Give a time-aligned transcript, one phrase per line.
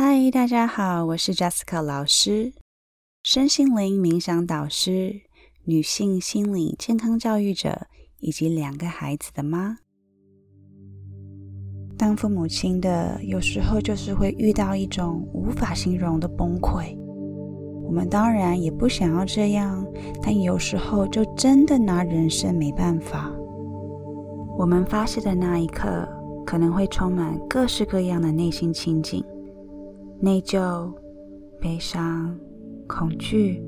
[0.00, 2.52] 嗨，大家好，我是 Jessica 老师，
[3.24, 5.22] 身心灵冥想导师，
[5.64, 7.88] 女性心理健康教育者，
[8.20, 9.78] 以及两个孩子的妈。
[11.98, 16.96] 当父母亲的，有时候就是会遇到一种无法形容的崩溃。
[17.84, 19.84] 我们当然也不想要这样，
[20.22, 23.32] 但有时候就真的拿人生没办法。
[24.56, 26.08] 我们发泄的那一刻，
[26.46, 29.24] 可能会充满各式各样的内心情景。
[30.20, 30.92] 内疚、
[31.60, 32.36] 悲伤、
[32.88, 33.62] 恐惧、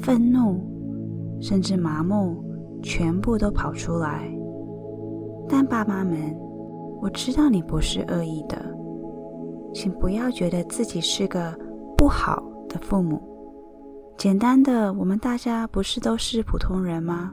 [0.00, 0.60] 愤怒，
[1.40, 2.42] 甚至麻木，
[2.82, 4.28] 全部都跑出来。
[5.48, 6.36] 但爸妈们，
[7.00, 8.60] 我知道你不是恶意的，
[9.72, 11.56] 请不要觉得自己是个
[11.96, 13.22] 不好的父母。
[14.16, 17.32] 简单的，我们大家不是都是普通人吗？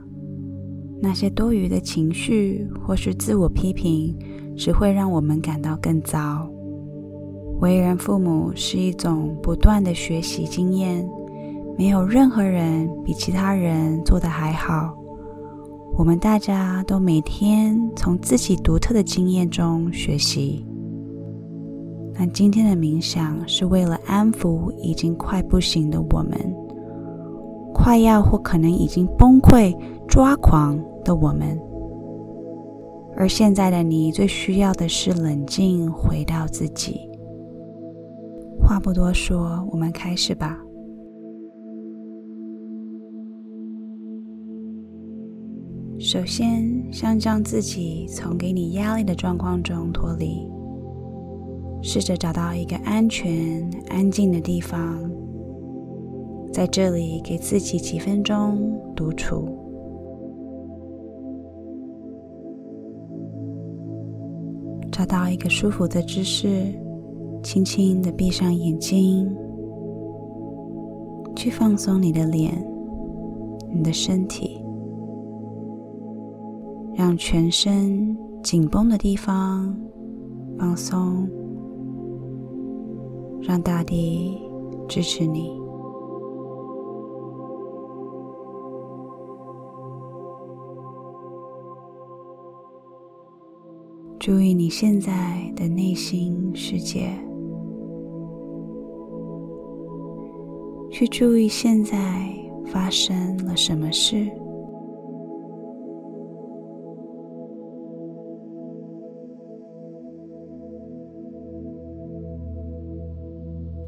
[1.02, 4.16] 那些多余的情绪或是自我批评，
[4.56, 6.48] 只会让我们感到更糟。
[7.64, 11.08] 为人父母是一种不断的学习经验，
[11.78, 14.94] 没有任何人比其他人做的还好。
[15.96, 20.62] 我们大家都每天从自己独特的经验中学习。
[22.12, 26.38] 那今天的冥想是为了安抚已经快不行的我们，
[27.72, 29.74] 快要或可能已经崩溃、
[30.06, 31.58] 抓狂的我们。
[33.16, 37.08] 而现在的你最需要的是冷静，回到自己。
[38.66, 40.58] 话不多说，我们开始吧。
[45.98, 50.50] 首先，先将自己从给你压力的状况中脱离，
[51.82, 54.98] 试着找到一个安全、安静的地方，
[56.50, 59.46] 在这里给自己几分钟独处，
[64.90, 66.72] 找到一个舒服的姿势。
[67.44, 69.30] 轻轻的闭上眼睛，
[71.36, 72.66] 去放松你的脸、
[73.70, 74.58] 你的身体，
[76.94, 79.76] 让全身紧绷的地方
[80.58, 81.28] 放松，
[83.42, 84.38] 让大地
[84.88, 85.52] 支持你。
[94.18, 97.10] 注意你现在的内心世界。
[100.94, 101.98] 去注意现在
[102.66, 104.30] 发生了什么事，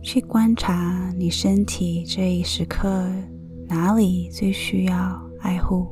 [0.02, 3.06] 去观察你身体这一时刻
[3.68, 5.86] 哪里最需要爱护，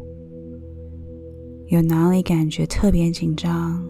[1.69, 3.81] 有哪里感觉特别紧张、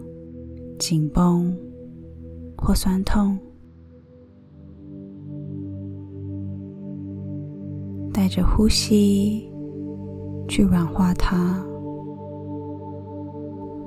[0.77, 1.57] 紧绷
[2.55, 3.35] 或酸痛。
[8.15, 9.51] 带着呼吸
[10.47, 11.61] 去软化它，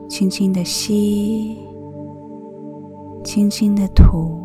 [0.06, 1.56] 轻轻的吸，
[3.24, 4.38] 轻轻的吐，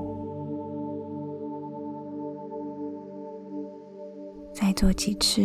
[4.53, 5.41] 再做几次，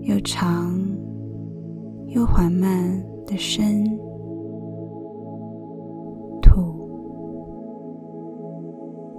[0.00, 0.80] 又长
[2.06, 2.90] 又缓慢
[3.26, 3.84] 的深。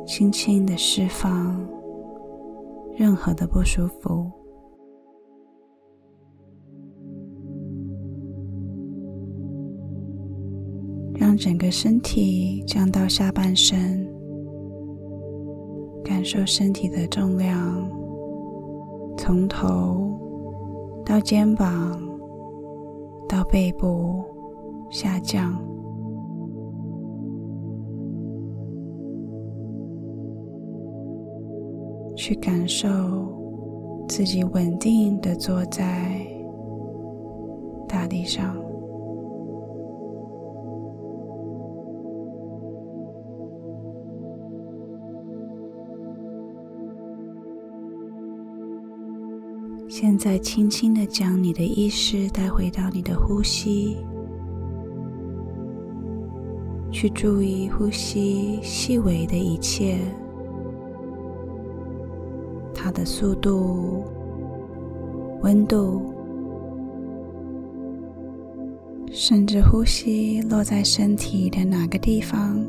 [0.08, 1.54] 轻轻的释放
[2.96, 4.32] 任何的不舒服，
[11.14, 14.08] 让整个身体降到下半身，
[16.06, 17.92] 感受身体的重量
[19.18, 20.18] 从头
[21.06, 22.02] 到肩膀
[23.28, 24.24] 到背部
[24.90, 25.77] 下降。
[32.28, 32.90] 去感受
[34.06, 36.20] 自己稳定的坐在
[37.88, 38.54] 大地上。
[49.88, 53.96] 现在，轻轻的将你的意识带回到你的呼吸，
[56.92, 59.98] 去注意呼吸细微的一切。
[62.98, 64.04] 的速度、
[65.44, 66.02] 温度，
[69.12, 72.60] 甚至呼吸落在身体的哪个地方，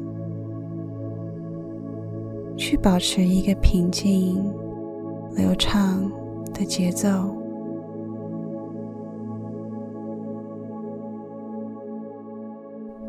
[2.58, 4.44] 去保持一个平静、
[5.34, 6.12] 流畅
[6.52, 7.08] 的节奏。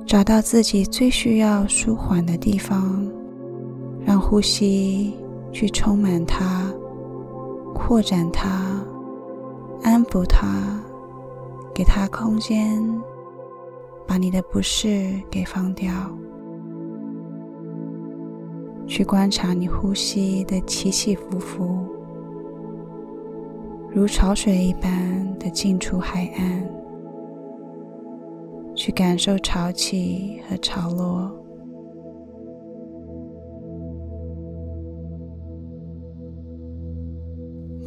[0.05, 3.05] 找到自己最需要舒缓的地方，
[4.05, 5.13] 让呼吸
[5.51, 6.73] 去充满它，
[7.89, 8.79] 扩展它，
[9.81, 10.79] 安抚它，
[11.73, 12.79] 给它空间，
[14.05, 15.91] 把你的不适给放掉。
[18.85, 21.79] 去观察你呼吸的起起伏伏，
[23.89, 26.69] 如潮水一般的进出海岸。
[28.75, 31.38] 去感受潮起和潮落。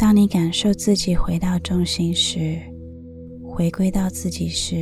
[0.02, 2.58] 当你感受自己回到中心时，
[3.40, 4.74] 回归到自己时，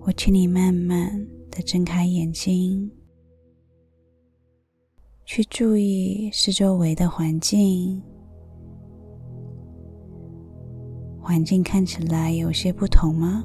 [0.00, 2.90] 我请你慢慢的睁开眼睛。
[5.26, 8.02] 去注意四周围的环境，
[11.20, 13.44] 环境看起来有些不同吗？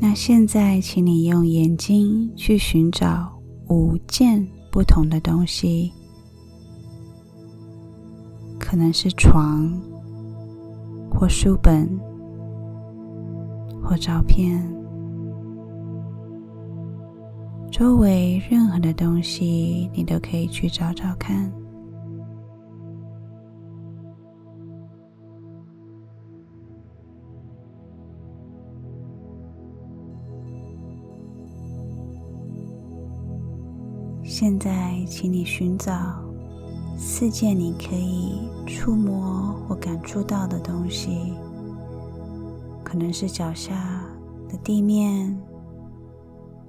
[0.00, 5.92] 那现在，请你用眼睛去寻找五件不同的东西，
[8.58, 9.70] 可能是床，
[11.10, 11.86] 或书本，
[13.84, 14.66] 或照片。
[17.70, 21.52] 周围任何的东西，你都可以去找找看。
[34.42, 36.20] 现在，请你寻找
[36.96, 41.32] 四件你可以触摸或感触到的东西，
[42.82, 44.02] 可能是脚下
[44.48, 45.40] 的地面。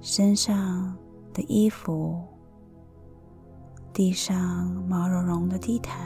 [0.00, 0.96] 身上
[1.32, 2.22] 的衣服，
[3.92, 4.36] 地上
[4.88, 5.98] 毛茸茸的地毯，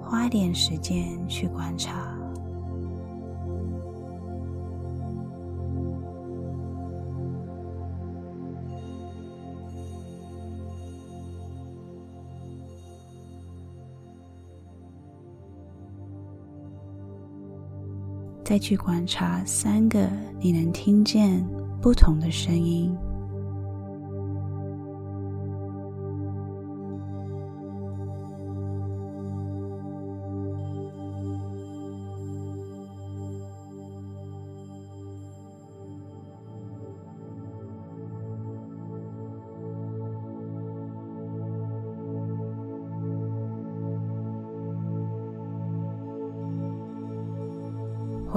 [0.00, 2.16] 花点时间去观察。
[18.48, 20.08] 再去观察三个
[20.40, 21.46] 你能听见。
[21.82, 22.96] 不同的声音，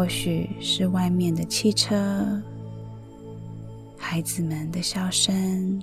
[0.01, 2.41] 或许是外面的汽车。
[3.99, 5.79] 孩子们的笑声，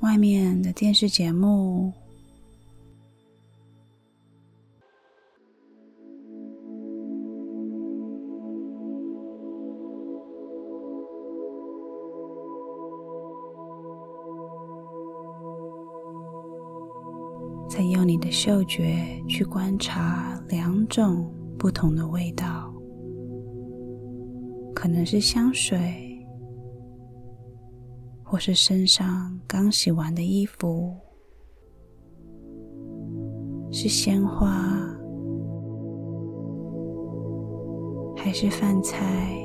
[0.00, 1.90] 外面的电视节目，
[17.66, 18.94] 再用你的嗅觉
[19.26, 22.72] 去观察两种不同的味道，
[24.74, 25.78] 可能是香水。
[28.24, 30.96] 或是身上刚洗完的衣服，
[33.72, 34.48] 是鲜花，
[38.16, 39.36] 还是饭菜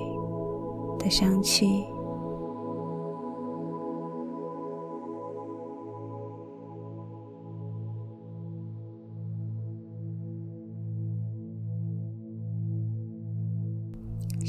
[1.00, 1.84] 的香气？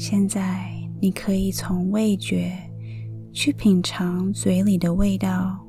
[0.09, 0.71] 现在，
[1.01, 2.49] 你可以从味觉。
[3.33, 5.59] 去品尝嘴里的味道，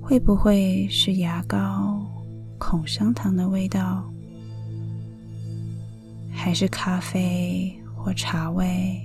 [0.00, 2.00] 会不会是牙膏、
[2.58, 4.08] 口香糖的味道，
[6.30, 9.02] 还是咖啡或茶味，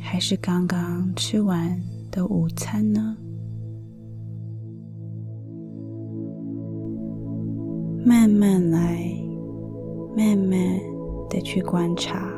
[0.00, 1.78] 还是刚刚吃完
[2.10, 3.18] 的午餐呢？
[8.04, 8.98] 慢慢来，
[10.16, 10.94] 慢慢。
[11.34, 12.30] 的去观察，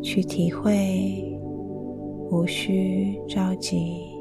[0.00, 0.72] 去体会，
[2.30, 4.15] 无需着急。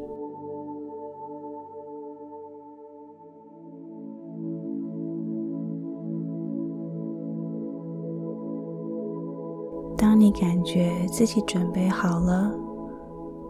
[10.25, 12.51] 你感觉自己准备好了，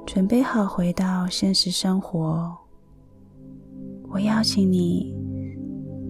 [0.06, 2.54] 准备好回到现实生活，
[4.10, 5.16] 我邀请你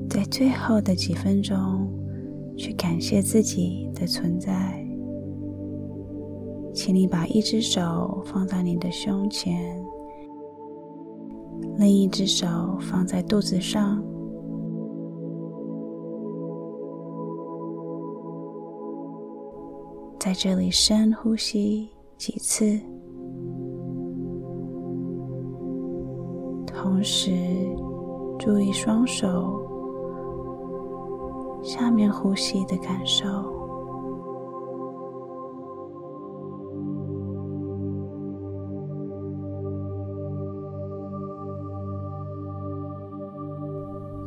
[0.09, 1.87] 在最后的几分钟，
[2.57, 4.83] 去感谢自己的存在。
[6.73, 9.79] 请你把一只手放在你的胸前，
[11.77, 12.47] 另一只手
[12.81, 14.03] 放在肚子上，
[20.25, 22.65] 在这里深呼吸几次，
[26.65, 27.29] 同时
[28.39, 29.53] 注意双手
[31.63, 33.23] 下面呼吸的感受。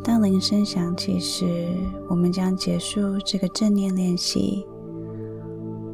[0.05, 1.45] 当铃声响起时，
[2.09, 4.65] 我们将结束这个正念练习。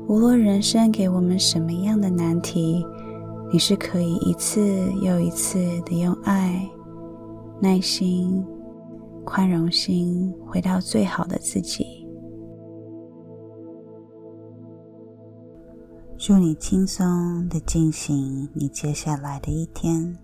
[0.06, 2.84] 无论人生给我们什么样的难题，
[3.50, 4.61] 你是可以一次
[5.00, 6.68] 又一次的用爱、
[7.61, 8.44] 耐心、
[9.25, 11.87] 宽容心回到最好的自己。
[16.18, 20.24] 祝你轻松的进行你接下来的一天。